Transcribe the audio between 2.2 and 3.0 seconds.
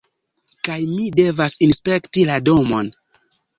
la domon.